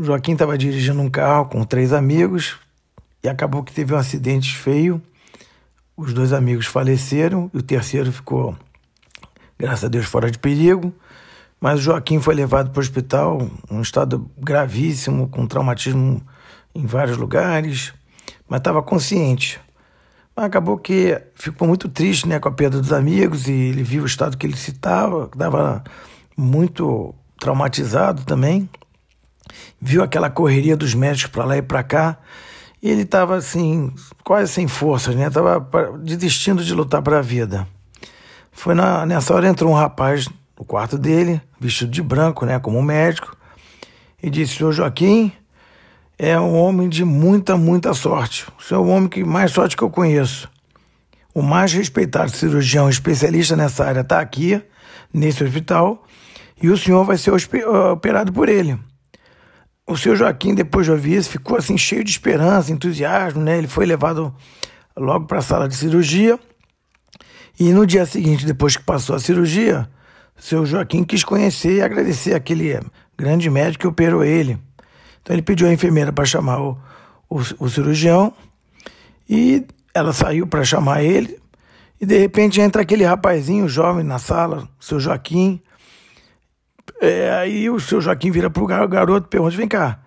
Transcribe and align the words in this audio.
O 0.00 0.02
Joaquim 0.02 0.32
estava 0.32 0.56
dirigindo 0.56 0.98
um 0.98 1.10
carro 1.10 1.44
com 1.44 1.62
três 1.62 1.92
amigos 1.92 2.56
e 3.22 3.28
acabou 3.28 3.62
que 3.62 3.70
teve 3.70 3.92
um 3.92 3.98
acidente 3.98 4.56
feio. 4.56 5.02
Os 5.94 6.14
dois 6.14 6.32
amigos 6.32 6.64
faleceram 6.64 7.50
e 7.52 7.58
o 7.58 7.62
terceiro 7.62 8.10
ficou, 8.10 8.56
graças 9.58 9.84
a 9.84 9.88
Deus, 9.88 10.06
fora 10.06 10.30
de 10.30 10.38
perigo. 10.38 10.90
Mas 11.60 11.80
o 11.80 11.82
Joaquim 11.82 12.18
foi 12.18 12.34
levado 12.34 12.70
para 12.70 12.78
o 12.78 12.80
hospital, 12.80 13.46
um 13.70 13.82
estado 13.82 14.26
gravíssimo, 14.38 15.28
com 15.28 15.46
traumatismo 15.46 16.22
em 16.74 16.86
vários 16.86 17.18
lugares, 17.18 17.92
mas 18.48 18.60
estava 18.60 18.82
consciente. 18.82 19.60
Mas 20.34 20.46
acabou 20.46 20.78
que 20.78 21.20
ficou 21.34 21.68
muito 21.68 21.90
triste 21.90 22.26
né, 22.26 22.38
com 22.38 22.48
a 22.48 22.52
perda 22.52 22.80
dos 22.80 22.94
amigos 22.94 23.48
e 23.48 23.52
ele 23.52 23.82
viu 23.82 24.04
o 24.04 24.06
estado 24.06 24.38
que 24.38 24.46
ele 24.46 24.56
citava, 24.56 25.28
estava 25.30 25.84
muito 26.34 27.14
traumatizado 27.38 28.24
também. 28.24 28.66
Viu 29.80 30.02
aquela 30.02 30.30
correria 30.30 30.76
dos 30.76 30.94
médicos 30.94 31.30
para 31.30 31.44
lá 31.44 31.56
e 31.56 31.62
para 31.62 31.82
cá. 31.82 32.18
E 32.82 32.90
ele 32.90 33.02
estava 33.02 33.36
assim, 33.36 33.92
quase 34.24 34.52
sem 34.52 34.66
forças, 34.66 35.14
né? 35.14 35.26
Estava 35.26 35.60
desistindo 35.98 36.64
de 36.64 36.74
lutar 36.74 37.02
para 37.02 37.18
a 37.18 37.22
vida. 37.22 37.66
Foi 38.52 38.74
na, 38.74 39.06
nessa 39.06 39.34
hora 39.34 39.48
entrou 39.48 39.70
um 39.70 39.74
rapaz 39.74 40.28
no 40.58 40.64
quarto 40.64 40.98
dele, 40.98 41.40
vestido 41.58 41.90
de 41.90 42.02
branco, 42.02 42.44
né, 42.44 42.58
como 42.58 42.82
médico, 42.82 43.36
e 44.22 44.28
disse: 44.28 44.56
Senhor 44.56 44.72
Joaquim, 44.72 45.32
é 46.18 46.38
um 46.38 46.54
homem 46.54 46.88
de 46.88 47.04
muita, 47.04 47.56
muita 47.56 47.94
sorte. 47.94 48.46
O 48.58 48.62
senhor 48.62 48.80
é 48.80 48.84
o 48.84 48.88
homem 48.88 49.08
que 49.08 49.24
mais 49.24 49.52
sorte 49.52 49.74
que 49.74 49.82
eu 49.82 49.88
conheço. 49.88 50.50
O 51.32 51.40
mais 51.40 51.72
respeitado 51.72 52.30
cirurgião 52.30 52.90
especialista 52.90 53.56
nessa 53.56 53.86
área 53.86 54.00
está 54.00 54.20
aqui, 54.20 54.60
nesse 55.12 55.42
hospital, 55.42 56.04
e 56.60 56.68
o 56.68 56.76
senhor 56.76 57.04
vai 57.04 57.16
ser 57.16 57.32
operado 57.92 58.32
por 58.32 58.48
ele. 58.50 58.78
O 59.90 59.96
senhor 59.96 60.14
Joaquim, 60.14 60.54
depois 60.54 60.86
de 60.86 60.92
ouvir 60.92 61.16
isso, 61.16 61.30
ficou 61.30 61.58
assim 61.58 61.76
cheio 61.76 62.04
de 62.04 62.12
esperança, 62.12 62.70
entusiasmo, 62.70 63.42
né? 63.42 63.58
Ele 63.58 63.66
foi 63.66 63.84
levado 63.84 64.32
logo 64.96 65.26
para 65.26 65.38
a 65.38 65.42
sala 65.42 65.68
de 65.68 65.74
cirurgia. 65.74 66.38
E 67.58 67.72
no 67.72 67.84
dia 67.84 68.06
seguinte, 68.06 68.46
depois 68.46 68.76
que 68.76 68.84
passou 68.84 69.16
a 69.16 69.18
cirurgia, 69.18 69.90
o 70.38 70.40
senhor 70.40 70.64
Joaquim 70.64 71.02
quis 71.02 71.24
conhecer 71.24 71.78
e 71.78 71.82
agradecer 71.82 72.34
aquele 72.34 72.78
grande 73.18 73.50
médico 73.50 73.80
que 73.80 73.88
operou 73.88 74.22
ele. 74.22 74.60
Então 75.22 75.34
ele 75.34 75.42
pediu 75.42 75.66
à 75.66 75.72
enfermeira 75.72 76.12
para 76.12 76.24
chamar 76.24 76.60
o, 76.60 76.78
o, 77.28 77.40
o, 77.58 77.68
cirurgião 77.68 78.32
e 79.28 79.66
ela 79.92 80.12
saiu 80.12 80.46
para 80.46 80.62
chamar 80.62 81.02
ele. 81.02 81.36
E 82.00 82.06
de 82.06 82.16
repente 82.16 82.60
entra 82.60 82.82
aquele 82.82 83.04
rapazinho 83.04 83.68
jovem 83.68 84.04
na 84.04 84.20
sala, 84.20 84.68
o 84.80 84.84
seu 84.84 85.00
Joaquim. 85.00 85.60
É, 87.00 87.30
aí 87.32 87.70
o 87.70 87.80
seu 87.80 88.00
Joaquim 88.00 88.30
vira 88.30 88.50
para 88.50 88.62
o 88.62 88.66
garoto 88.66 89.26
e 89.26 89.30
pergunta: 89.30 89.56
Vem 89.56 89.68
cá, 89.68 90.00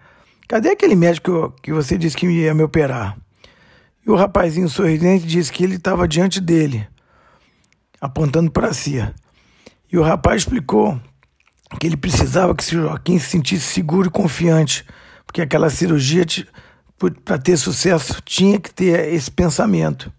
cadê 0.48 0.70
aquele 0.70 0.96
médico 0.96 1.54
que 1.62 1.74
você 1.74 1.98
disse 1.98 2.16
que 2.16 2.28
ia 2.28 2.54
me 2.54 2.64
operar? 2.64 3.18
E 4.06 4.12
o 4.12 4.16
rapazinho 4.16 4.70
sorridente 4.70 5.26
disse 5.26 5.52
que 5.52 5.64
ele 5.64 5.76
estava 5.76 6.08
diante 6.08 6.40
dele, 6.40 6.88
apontando 8.00 8.52
para 8.52 8.74
si. 8.74 8.96
E 9.92 9.98
o 9.98 10.04
rapaz 10.04 10.42
explicou 10.42 11.00
que 11.80 11.88
ele 11.88 11.98
precisava 11.98 12.54
que 12.54 12.64
o 12.64 12.82
Joaquim 12.84 13.18
se 13.18 13.30
sentisse 13.30 13.74
seguro 13.74 14.08
e 14.08 14.12
confiante 14.12 14.86
porque 15.34 15.42
aquela 15.42 15.68
cirurgia, 15.72 16.24
para 17.26 17.40
ter 17.40 17.58
sucesso, 17.58 18.22
tinha 18.24 18.60
que 18.60 18.72
ter 18.72 19.12
esse 19.12 19.32
pensamento. 19.32 20.14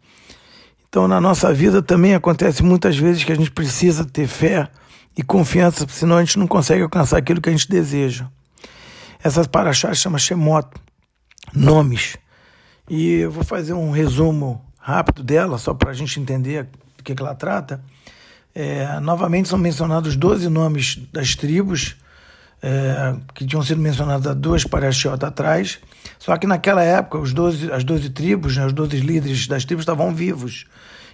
Então, 0.88 1.06
na 1.06 1.20
nossa 1.20 1.54
vida 1.54 1.80
também 1.80 2.16
acontece 2.16 2.64
muitas 2.64 2.96
vezes 2.96 3.22
que 3.22 3.30
a 3.30 3.36
gente 3.36 3.52
precisa 3.52 4.04
ter 4.04 4.26
fé 4.26 4.68
e 5.16 5.22
confiança, 5.22 5.86
senão 5.88 6.16
a 6.16 6.24
gente 6.24 6.38
não 6.38 6.46
consegue 6.46 6.82
alcançar 6.82 7.18
aquilo 7.18 7.40
que 7.40 7.48
a 7.48 7.52
gente 7.52 7.68
deseja. 7.68 8.26
Essas 9.22 9.46
paraxás 9.46 9.98
chama 9.98 10.18
Shemot, 10.18 10.68
nomes. 11.54 12.16
E 12.88 13.20
eu 13.20 13.30
vou 13.30 13.44
fazer 13.44 13.72
um 13.72 13.90
resumo 13.90 14.64
rápido 14.78 15.22
dela, 15.22 15.56
só 15.56 15.72
para 15.72 15.90
a 15.90 15.94
gente 15.94 16.20
entender 16.20 16.64
do 16.96 17.02
que, 17.02 17.14
que 17.14 17.22
ela 17.22 17.34
trata. 17.34 17.82
É, 18.54 19.00
novamente 19.00 19.48
são 19.48 19.58
mencionados 19.58 20.16
12 20.16 20.48
nomes 20.48 21.00
das 21.12 21.34
tribos 21.34 21.96
é, 22.62 23.16
que 23.34 23.46
tinham 23.46 23.62
sido 23.62 23.80
mencionadas 23.80 24.26
há 24.26 24.32
duas 24.32 24.64
parashiot 24.64 25.22
atrás, 25.22 25.80
só 26.18 26.34
que 26.38 26.46
naquela 26.46 26.82
época 26.82 27.18
os 27.18 27.32
12, 27.32 27.70
as 27.70 27.84
12 27.84 28.08
tribos, 28.10 28.56
né, 28.56 28.64
os 28.64 28.72
12 28.72 28.96
líderes 29.00 29.46
das 29.46 29.66
tribos 29.66 29.82
estavam 29.82 30.14
vivos, 30.14 30.64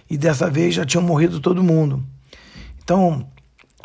e 0.09 0.17
dessa 0.17 0.49
vez 0.49 0.75
já 0.75 0.85
tinham 0.85 1.03
morrido 1.03 1.41
todo 1.41 1.61
mundo. 1.61 2.01
Então, 2.81 3.27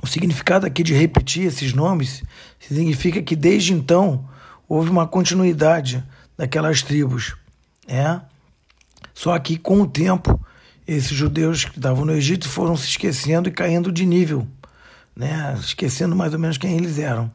o 0.02 0.06
significado 0.06 0.66
aqui 0.66 0.82
de 0.82 0.94
repetir 0.94 1.44
esses 1.46 1.72
nomes 1.72 2.22
significa 2.60 3.22
que 3.22 3.34
desde 3.34 3.72
então 3.72 4.28
houve 4.68 4.90
uma 4.90 5.06
continuidade 5.06 6.02
daquelas 6.36 6.82
tribos. 6.82 7.36
É? 7.88 8.20
Só 9.14 9.38
que 9.38 9.56
com 9.56 9.80
o 9.80 9.86
tempo, 9.86 10.38
esses 10.86 11.10
judeus 11.10 11.64
que 11.64 11.78
estavam 11.78 12.04
no 12.04 12.12
Egito 12.12 12.48
foram 12.48 12.76
se 12.76 12.88
esquecendo 12.88 13.48
e 13.48 13.52
caindo 13.52 13.90
de 13.90 14.04
nível, 14.04 14.46
né? 15.14 15.56
esquecendo 15.58 16.14
mais 16.14 16.32
ou 16.32 16.38
menos 16.38 16.58
quem 16.58 16.76
eles 16.76 16.98
eram. 16.98 17.30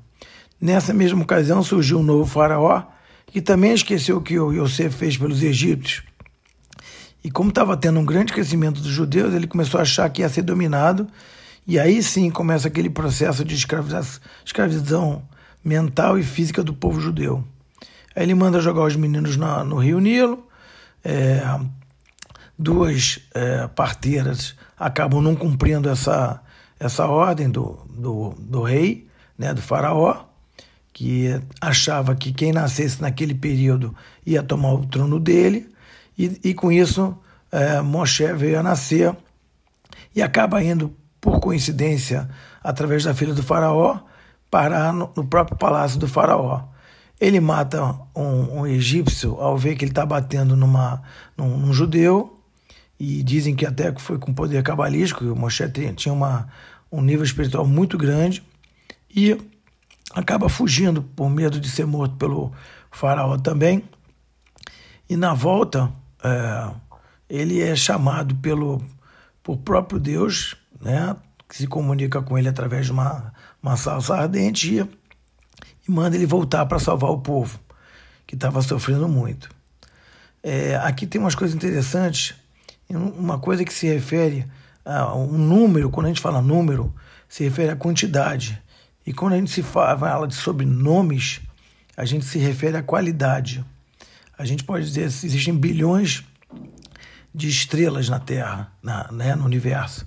Nessa 0.60 0.94
mesma 0.94 1.24
ocasião 1.24 1.64
surgiu 1.64 2.00
um 2.00 2.04
novo 2.04 2.30
faraó, 2.30 2.84
que 3.26 3.42
também 3.42 3.74
esqueceu 3.74 4.18
o 4.18 4.22
que 4.22 4.38
o 4.38 4.52
Yosef 4.52 4.96
fez 4.96 5.18
pelos 5.18 5.42
egípcios. 5.42 6.04
E 7.24 7.32
como 7.32 7.50
estava 7.50 7.78
tendo 7.78 8.00
um 8.00 8.06
grande 8.06 8.34
crescimento 8.34 8.82
dos 8.82 8.92
judeus, 8.92 9.34
ele 9.34 9.48
começou 9.48 9.80
a 9.80 9.84
achar 9.84 10.10
que 10.10 10.22
ia 10.22 10.30
ser 10.30 10.42
dominado, 10.42 11.08
e 11.68 11.80
aí 11.80 12.02
sim 12.02 12.30
começa 12.30 12.68
aquele 12.68 12.90
processo 12.90 13.46
de 13.46 13.56
escravidão 13.56 15.24
mental 15.64 16.18
e 16.18 16.24
física 16.24 16.64
do 16.64 16.74
povo 16.74 17.00
judeu. 17.00 17.44
Aí 18.16 18.24
ele 18.24 18.36
manda 18.36 18.60
jogar 18.60 18.84
os 18.84 18.96
meninos 18.96 19.38
na, 19.38 19.64
no 19.64 19.78
rio 19.78 20.00
Nilo, 20.00 20.46
é, 21.04 21.42
duas 22.58 23.20
é, 23.34 23.68
parteiras 23.68 24.56
acabam 24.82 25.22
não 25.22 25.36
cumprindo 25.36 25.88
essa, 25.88 26.42
essa 26.80 27.06
ordem 27.06 27.50
do, 27.50 27.80
do, 27.88 28.34
do 28.40 28.64
rei, 28.64 29.08
né, 29.38 29.54
do 29.54 29.62
faraó, 29.62 30.26
que 30.92 31.40
achava 31.62 32.16
que 32.16 32.34
quem 32.34 32.52
nascesse 32.52 33.00
naquele 33.00 33.36
período 33.36 33.96
ia 34.26 34.42
tomar 34.42 34.74
o 34.74 34.86
trono 34.86 35.20
dele, 35.20 35.70
e, 36.18 36.40
e 36.44 36.54
com 36.54 36.72
isso 36.72 37.16
é, 37.52 37.80
Moshe 37.82 38.34
veio 38.34 38.60
a 38.60 38.64
nascer 38.64 39.16
e 40.16 40.22
acaba 40.22 40.64
indo, 40.64 40.96
por 41.22 41.40
coincidência, 41.40 42.28
através 42.64 43.04
da 43.04 43.14
filha 43.14 43.34
do 43.34 43.44
faraó, 43.44 44.00
parar 44.50 44.92
no, 44.92 45.10
no 45.16 45.26
próprio 45.26 45.56
palácio 45.56 46.00
do 46.00 46.08
faraó. 46.08 46.64
Ele 47.20 47.40
mata 47.40 47.96
um, 48.16 48.62
um 48.62 48.68
egípcio 48.68 49.40
ao 49.40 49.56
ver 49.56 49.76
que 49.76 49.86
ele 49.86 49.92
está 49.92 50.04
batendo 50.04 50.56
numa, 50.56 51.04
num, 51.38 51.56
num, 51.58 51.72
judeu, 51.72 52.40
e 53.00 53.22
dizem 53.22 53.56
que 53.56 53.66
até 53.66 53.94
foi 53.98 54.18
com 54.18 54.34
poder 54.34 54.64
cabalístico, 54.64 55.24
o 55.26 55.36
Moshe 55.36 55.64
tinha 55.96 56.14
uma, 56.14 56.50
um 56.92 57.02
nível 57.02 57.24
espiritual 57.24 57.66
muito 57.66 57.98
grande, 57.98 58.44
e 59.16 59.40
acaba 60.14 60.50
fugindo 60.50 61.04
por 61.04 61.30
medo 61.30 61.60
de 61.60 61.70
ser 61.70 61.86
morto 61.86 62.16
pelo 62.16 62.52
faraó 62.90 63.38
também. 63.38 63.84
E 65.08 65.16
na 65.16 65.34
volta, 65.34 65.92
é, 66.24 66.72
ele 67.30 67.62
é 67.62 67.76
chamado 67.76 68.36
pelo 68.36 68.82
por 69.44 69.58
próprio 69.58 70.00
Deus, 70.00 70.56
né, 70.82 71.16
que 71.48 71.56
se 71.56 71.68
comunica 71.68 72.22
com 72.22 72.38
ele 72.38 72.50
através 72.50 72.86
de 72.86 72.92
uma, 72.92 73.34
uma 73.62 73.78
salsa 73.78 74.16
ardente 74.16 74.80
e, 74.80 75.02
manda 75.88 76.16
ele 76.16 76.26
voltar 76.26 76.66
para 76.66 76.80
salvar 76.80 77.12
o 77.12 77.20
povo, 77.20 77.60
que 78.26 78.36
estava 78.36 78.62
sofrendo 78.62 79.08
muito. 79.10 79.50
É, 80.42 80.76
aqui 80.78 81.06
tem 81.06 81.20
umas 81.20 81.36
coisas 81.36 81.56
interessantes, 81.56 82.36
uma 82.90 83.38
coisa 83.40 83.66
que 83.66 83.74
se 83.74 83.88
refere 83.88 84.46
a 84.86 85.14
um 85.16 85.38
número, 85.38 85.90
quando 85.90 86.06
a 86.06 86.10
gente 86.10 86.22
fala 86.22 86.42
número, 86.42 86.94
se 87.28 87.44
refere 87.44 87.72
à 87.72 87.76
quantidade. 87.76 88.62
E 89.06 89.14
quando 89.14 89.34
a 89.34 89.38
gente 89.38 89.52
se 89.52 89.64
fala 89.64 90.28
de 90.28 90.36
sobrenomes, 90.36 91.42
a 91.96 92.06
gente 92.06 92.26
se 92.26 92.38
refere 92.40 92.78
à 92.78 92.84
qualidade. 92.84 93.64
A 94.38 94.46
gente 94.46 94.64
pode 94.64 94.86
dizer 94.86 95.02
que 95.02 95.26
existem 95.26 95.56
bilhões 95.56 96.24
de 97.34 97.48
estrelas 97.48 98.10
na 98.10 98.20
Terra, 98.20 98.72
na, 98.82 99.12
né, 99.12 99.36
no 99.36 99.46
universo. 99.46 100.06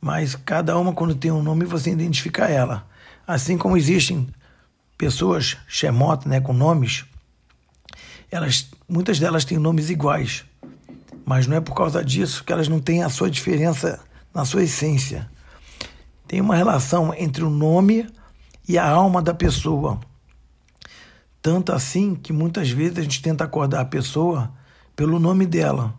Mas 0.00 0.34
cada 0.34 0.76
uma, 0.78 0.92
quando 0.92 1.14
tem 1.14 1.30
um 1.30 1.42
nome, 1.42 1.64
você 1.64 1.90
identifica 1.90 2.46
ela. 2.46 2.86
Assim 3.26 3.58
como 3.58 3.76
existem 3.76 4.28
pessoas, 4.96 5.56
Shemot, 5.66 6.28
né, 6.28 6.40
com 6.40 6.52
nomes, 6.52 7.04
elas, 8.30 8.68
muitas 8.88 9.18
delas 9.18 9.44
têm 9.44 9.58
nomes 9.58 9.90
iguais. 9.90 10.44
Mas 11.24 11.46
não 11.46 11.56
é 11.56 11.60
por 11.60 11.74
causa 11.74 12.04
disso 12.04 12.44
que 12.44 12.52
elas 12.52 12.68
não 12.68 12.80
têm 12.80 13.02
a 13.02 13.08
sua 13.08 13.30
diferença 13.30 14.00
na 14.34 14.44
sua 14.44 14.62
essência. 14.62 15.30
Tem 16.26 16.40
uma 16.40 16.54
relação 16.54 17.12
entre 17.14 17.42
o 17.42 17.50
nome 17.50 18.08
e 18.68 18.78
a 18.78 18.88
alma 18.88 19.22
da 19.22 19.34
pessoa. 19.34 19.98
Tanto 21.40 21.72
assim 21.72 22.14
que 22.14 22.32
muitas 22.32 22.70
vezes 22.70 22.98
a 22.98 23.02
gente 23.02 23.22
tenta 23.22 23.44
acordar 23.44 23.80
a 23.80 23.84
pessoa 23.84 24.52
pelo 24.94 25.18
nome 25.18 25.46
dela. 25.46 25.94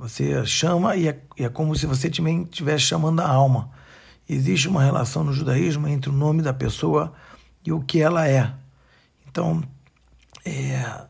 Você 0.00 0.46
chama 0.46 0.96
e 0.96 1.08
é, 1.08 1.20
é 1.36 1.48
como 1.50 1.76
se 1.76 1.84
você 1.84 2.08
também 2.08 2.44
estivesse 2.44 2.84
chamando 2.84 3.20
a 3.20 3.28
alma. 3.28 3.70
Existe 4.26 4.66
uma 4.66 4.82
relação 4.82 5.22
no 5.22 5.30
judaísmo 5.30 5.86
entre 5.86 6.08
o 6.08 6.12
nome 6.12 6.40
da 6.40 6.54
pessoa 6.54 7.12
e 7.62 7.70
o 7.70 7.82
que 7.82 8.00
ela 8.00 8.26
é. 8.26 8.50
Então, 9.28 9.62
é, 10.42 11.04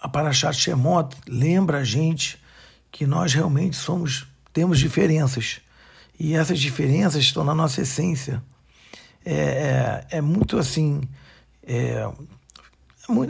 a 0.00 0.08
Parashat 0.08 0.56
Shemot 0.56 1.14
lembra 1.28 1.80
a 1.80 1.84
gente 1.84 2.42
que 2.90 3.06
nós 3.06 3.34
realmente 3.34 3.76
somos 3.76 4.26
temos 4.54 4.78
diferenças 4.78 5.60
e 6.18 6.32
essas 6.32 6.58
diferenças 6.58 7.22
estão 7.22 7.44
na 7.44 7.54
nossa 7.54 7.82
essência. 7.82 8.42
É, 9.22 9.34
é, 9.34 10.06
é 10.16 10.20
muito 10.22 10.56
assim 10.56 11.02
é, 11.62 12.08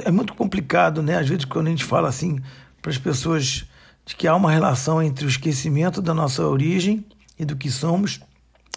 é, 0.07 0.11
muito, 0.11 0.33
é 0.33 0.37
complicado, 0.37 1.03
né? 1.03 1.19
Às 1.19 1.29
vezes 1.29 1.45
quando 1.45 1.67
a 1.67 1.71
gente 1.71 1.85
fala 1.85 2.09
assim 2.09 2.41
para 2.81 2.93
as 2.93 2.99
pessoas 2.99 3.67
de 4.05 4.15
que 4.17 4.29
há 4.29 4.35
uma 4.35 4.51
relação 4.51 5.03
entre 5.03 5.25
o 5.25 5.29
esquecimento 5.29 6.03
da 6.03 6.13
nossa 6.13 6.47
origem 6.47 7.05
e 7.39 7.45
do 7.45 7.57
que 7.57 7.71
somos 7.71 8.21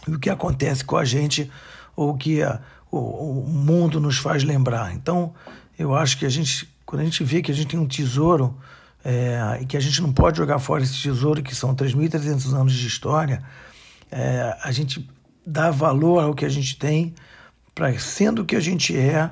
e 0.08 0.12
o 0.12 0.20
que 0.20 0.30
acontece 0.30 0.84
com 0.84 0.98
a 0.98 1.04
gente 1.04 1.52
ou 1.96 2.12
o 2.12 2.18
que 2.18 2.42
a, 2.42 2.62
o, 2.92 3.42
o 3.42 3.50
mundo 3.50 4.00
nos 4.00 4.18
faz 4.18 4.44
lembrar. 4.44 4.94
Então, 4.94 5.34
eu 5.78 5.96
acho 5.96 6.18
que 6.18 6.26
a 6.26 6.30
gente, 6.30 6.70
quando 6.86 7.02
a 7.02 7.06
gente 7.06 7.24
vê 7.24 7.42
que 7.42 7.52
a 7.52 7.54
gente 7.54 7.68
tem 7.68 7.80
um 7.80 7.88
tesouro 7.88 8.58
é, 9.04 9.60
e 9.62 9.66
que 9.66 9.78
a 9.78 9.80
gente 9.80 10.02
não 10.02 10.12
pode 10.12 10.38
jogar 10.38 10.60
fora 10.60 10.84
esse 10.84 11.02
tesouro, 11.02 11.44
que 11.44 11.56
são 11.56 11.76
3.300 11.76 12.54
anos 12.54 12.74
de 12.74 12.88
história, 12.88 13.44
é, 14.12 14.56
a 14.62 14.72
gente 14.72 15.08
dá 15.46 15.72
valor 15.72 16.24
ao 16.24 16.34
que 16.34 16.46
a 16.46 16.50
gente 16.50 16.78
tem, 16.78 17.14
para 17.74 17.98
sendo 18.00 18.42
o 18.42 18.46
que 18.46 18.56
a 18.56 18.60
gente 18.60 18.98
é, 18.98 19.32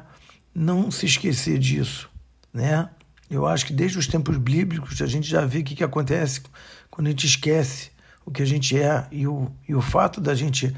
não 0.54 0.92
se 0.92 1.06
esquecer 1.06 1.58
disso, 1.58 2.10
né? 2.54 2.90
Eu 3.30 3.46
acho 3.48 3.66
que 3.66 3.74
desde 3.74 3.98
os 3.98 4.08
tempos 4.08 4.38
bíblicos 4.38 5.02
a 5.02 5.08
gente 5.08 5.28
já 5.28 5.46
vê 5.46 5.60
o 5.60 5.64
que, 5.64 5.76
que 5.76 5.84
acontece 5.84 6.42
quando 6.90 7.08
a 7.08 7.10
gente 7.10 7.26
esquece 7.26 7.92
o 8.26 8.32
que 8.32 8.42
a 8.42 8.46
gente 8.46 8.78
é 8.78 9.08
e 9.12 9.28
o, 9.28 9.52
e 9.68 9.76
o 9.76 9.82
fato 9.82 10.20
da 10.20 10.34
gente 10.34 10.76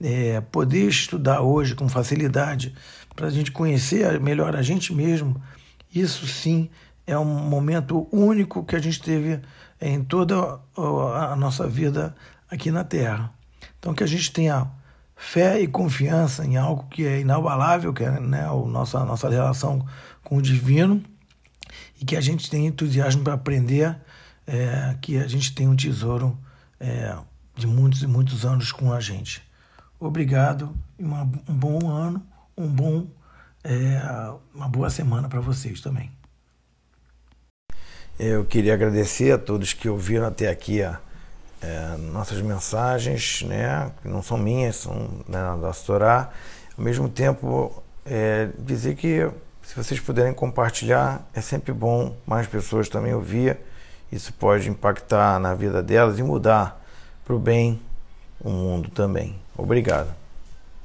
é, 0.00 0.40
poder 0.40 0.88
estudar 0.88 1.40
hoje 1.40 1.74
com 1.74 1.88
facilidade 1.88 2.74
para 3.14 3.26
a 3.26 3.30
gente 3.30 3.50
conhecer 3.50 4.20
melhor 4.20 4.54
a 4.54 4.62
gente 4.62 4.94
mesmo, 4.94 5.40
isso 5.94 6.26
sim 6.26 6.70
é 7.06 7.18
um 7.18 7.24
momento 7.24 8.06
único 8.12 8.64
que 8.64 8.76
a 8.76 8.78
gente 8.78 9.02
teve 9.02 9.40
em 9.80 10.02
toda 10.04 10.60
a 10.76 11.34
nossa 11.36 11.66
vida 11.66 12.14
aqui 12.50 12.70
na 12.70 12.84
Terra. 12.84 13.32
Então 13.78 13.94
que 13.94 14.04
a 14.04 14.06
gente 14.06 14.30
tenha 14.30 14.70
fé 15.16 15.60
e 15.60 15.66
confiança 15.66 16.44
em 16.44 16.56
algo 16.56 16.86
que 16.88 17.06
é 17.06 17.20
inabalável, 17.20 17.92
que 17.92 18.04
é 18.04 18.20
né, 18.20 18.44
a, 18.44 18.54
nossa, 18.54 18.98
a 18.98 19.04
nossa 19.04 19.28
relação 19.28 19.84
com 20.22 20.36
o 20.36 20.42
divino, 20.42 21.02
e 22.00 22.04
que 22.04 22.16
a 22.16 22.20
gente 22.20 22.48
tenha 22.50 22.68
entusiasmo 22.68 23.22
para 23.22 23.34
aprender, 23.34 23.94
é, 24.46 24.96
que 25.00 25.18
a 25.18 25.28
gente 25.28 25.54
tem 25.54 25.68
um 25.68 25.76
tesouro 25.76 26.36
é, 26.80 27.14
de 27.54 27.66
muitos 27.66 28.02
e 28.02 28.06
muitos 28.06 28.44
anos 28.44 28.72
com 28.72 28.92
a 28.92 28.98
gente. 28.98 29.42
Obrigado 29.98 30.74
e 30.98 31.04
uma, 31.04 31.22
um 31.46 31.54
bom 31.54 31.88
ano, 31.88 32.26
um 32.56 32.66
bom, 32.66 33.06
é, 33.62 34.00
uma 34.54 34.66
boa 34.66 34.88
semana 34.88 35.28
para 35.28 35.40
vocês 35.40 35.82
também. 35.82 36.10
Eu 38.18 38.44
queria 38.44 38.74
agradecer 38.74 39.32
a 39.32 39.38
todos 39.38 39.74
que 39.74 39.88
ouviram 39.88 40.26
até 40.26 40.48
aqui 40.48 40.82
a, 40.82 40.98
é, 41.60 41.96
nossas 41.98 42.40
mensagens, 42.40 43.42
né, 43.42 43.92
que 44.00 44.08
não 44.08 44.22
são 44.22 44.38
minhas, 44.38 44.76
são 44.76 44.94
né, 45.28 45.38
da 45.60 45.72
Torá. 45.72 46.30
Ao 46.76 46.82
mesmo 46.82 47.10
tempo, 47.10 47.82
é, 48.06 48.48
dizer 48.58 48.96
que 48.96 49.30
se 49.62 49.74
vocês 49.76 50.00
puderem 50.00 50.32
compartilhar, 50.32 51.26
é 51.34 51.40
sempre 51.40 51.72
bom 51.72 52.16
mais 52.26 52.46
pessoas 52.46 52.88
também 52.88 53.14
ouvir. 53.14 53.58
Isso 54.10 54.32
pode 54.32 54.68
impactar 54.68 55.38
na 55.38 55.54
vida 55.54 55.82
delas 55.82 56.18
e 56.18 56.22
mudar 56.22 56.82
para 57.24 57.34
o 57.34 57.38
bem 57.38 57.80
o 58.40 58.50
mundo 58.50 58.90
também. 58.90 59.38
Obrigado. 59.56 60.08